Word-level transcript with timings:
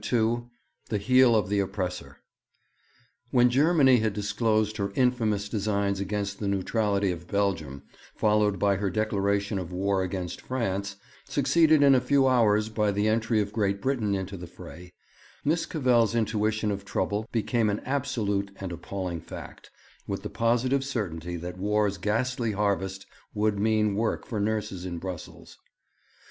II 0.11 0.45
THE 0.89 0.97
HEEL 0.97 1.35
OF 1.35 1.47
THE 1.47 1.59
OPPRESSOR 1.61 2.17
When 3.29 3.51
Germany 3.51 3.97
had 3.97 4.13
disclosed 4.13 4.77
her 4.77 4.91
infamous 4.95 5.47
designs 5.47 5.99
against 5.99 6.39
the 6.39 6.47
neutrality 6.47 7.11
of 7.11 7.27
Belgium, 7.27 7.83
followed 8.15 8.57
by 8.57 8.77
her 8.77 8.89
declaration 8.89 9.59
of 9.59 9.71
war 9.71 10.01
against 10.01 10.41
France, 10.41 10.95
succeeded 11.25 11.83
in 11.83 11.93
a 11.93 12.01
few 12.01 12.27
hours 12.27 12.69
by 12.69 12.89
the 12.91 13.07
entry 13.07 13.41
of 13.41 13.53
Great 13.53 13.79
Britain 13.79 14.15
into 14.15 14.37
the 14.37 14.47
fray, 14.47 14.91
Miss 15.45 15.67
Cavell's 15.67 16.15
intuition 16.15 16.71
of 16.71 16.83
trouble 16.83 17.27
became 17.31 17.69
an 17.69 17.79
absolute 17.81 18.49
and 18.59 18.71
appalling 18.71 19.21
fact, 19.21 19.69
with 20.07 20.23
the 20.23 20.31
positive 20.31 20.83
certainty 20.83 21.35
that 21.35 21.59
war's 21.59 21.99
ghastly 21.99 22.53
harvest 22.53 23.05
would 23.35 23.59
mean 23.59 23.93
work 23.93 24.25
for 24.25 24.39
nurses 24.39 24.83
in 24.83 24.97
Brussels. 24.97 25.59